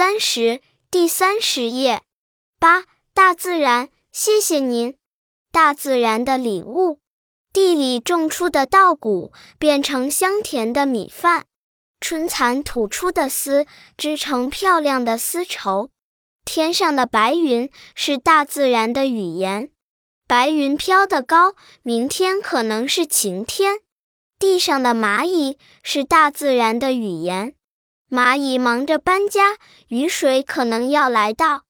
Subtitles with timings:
[0.00, 2.00] 三十，第三十页。
[2.58, 4.96] 八，大自然，谢谢您。
[5.52, 7.00] 大自然的礼物，
[7.52, 11.44] 地里种出的稻谷变成香甜的米饭，
[12.00, 13.66] 春蚕吐出的丝
[13.98, 15.90] 织成漂亮的丝绸。
[16.46, 19.70] 天上的白云是大自然的语言，
[20.26, 23.80] 白云飘得高，明天可能是晴天。
[24.38, 27.54] 地上的蚂蚁是大自然的语言，
[28.10, 29.56] 蚂蚁忙着搬家，
[29.86, 31.62] 雨水可能要来到。